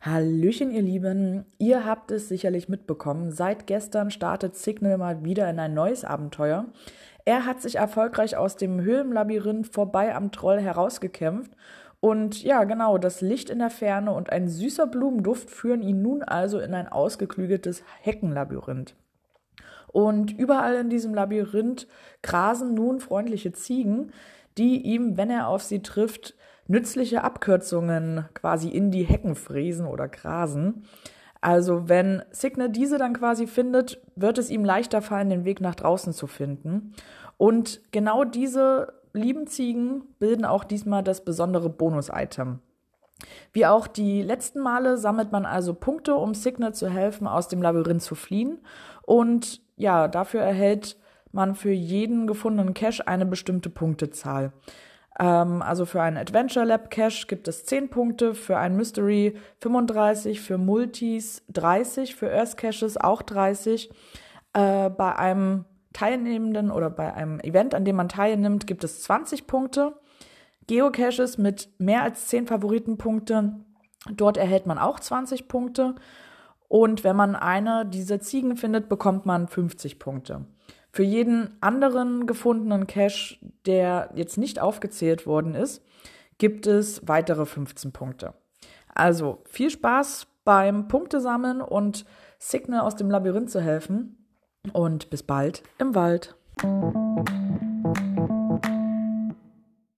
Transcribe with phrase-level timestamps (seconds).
[0.00, 1.44] Hallöchen, ihr Lieben.
[1.58, 3.32] Ihr habt es sicherlich mitbekommen.
[3.32, 6.66] Seit gestern startet Signal mal wieder in ein neues Abenteuer.
[7.24, 11.52] Er hat sich erfolgreich aus dem Höhlenlabyrinth vorbei am Troll herausgekämpft.
[12.00, 16.22] Und ja, genau, das Licht in der Ferne und ein süßer Blumenduft führen ihn nun
[16.22, 18.94] also in ein ausgeklügeltes Heckenlabyrinth.
[19.92, 21.86] Und überall in diesem Labyrinth
[22.22, 24.12] grasen nun freundliche Ziegen,
[24.58, 26.34] die ihm, wenn er auf sie trifft,
[26.66, 30.84] nützliche Abkürzungen quasi in die Hecken fräsen oder grasen.
[31.40, 35.74] Also wenn Signe diese dann quasi findet, wird es ihm leichter fallen, den Weg nach
[35.74, 36.92] draußen zu finden.
[37.38, 42.60] Und genau diese lieben Ziegen bilden auch diesmal das besondere Bonus-Item.
[43.52, 47.62] Wie auch die letzten Male sammelt man also Punkte, um Signe zu helfen, aus dem
[47.62, 48.58] Labyrinth zu fliehen.
[49.02, 50.96] Und ja, dafür erhält
[51.32, 54.52] man für jeden gefundenen Cache eine bestimmte Punktezahl.
[55.18, 60.40] Ähm, also für einen Adventure Lab Cache gibt es 10 Punkte, für ein Mystery 35,
[60.40, 63.90] für Multis 30, für Earth Caches auch 30.
[64.52, 69.46] Äh, bei einem Teilnehmenden oder bei einem Event, an dem man teilnimmt, gibt es 20
[69.46, 69.94] Punkte.
[70.66, 73.54] Geocaches mit mehr als 10 Favoritenpunkte,
[74.14, 75.96] dort erhält man auch 20 Punkte.
[76.68, 80.46] Und wenn man eine dieser Ziegen findet, bekommt man 50 Punkte.
[80.92, 85.84] Für jeden anderen gefundenen Cache, der jetzt nicht aufgezählt worden ist,
[86.38, 88.34] gibt es weitere 15 Punkte.
[88.94, 92.04] Also viel Spaß beim Punktesammeln und
[92.38, 94.16] Signal aus dem Labyrinth zu helfen.
[94.72, 96.34] Und bis bald im Wald.